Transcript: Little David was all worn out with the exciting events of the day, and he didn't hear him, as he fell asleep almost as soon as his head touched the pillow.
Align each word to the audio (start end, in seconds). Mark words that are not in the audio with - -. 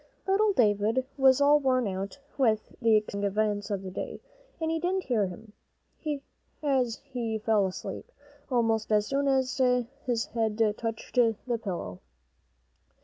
Little 0.27 0.51
David 0.51 1.05
was 1.15 1.39
all 1.39 1.59
worn 1.59 1.87
out 1.87 2.17
with 2.35 2.75
the 2.81 2.95
exciting 2.95 3.23
events 3.23 3.69
of 3.69 3.83
the 3.83 3.91
day, 3.91 4.19
and 4.59 4.71
he 4.71 4.79
didn't 4.79 5.03
hear 5.03 5.27
him, 5.27 5.53
as 6.63 6.95
he 7.03 7.37
fell 7.37 7.67
asleep 7.67 8.11
almost 8.49 8.91
as 8.91 9.05
soon 9.05 9.27
as 9.27 9.61
his 10.07 10.25
head 10.25 10.59
touched 10.79 11.13
the 11.13 11.59
pillow. 11.63 11.99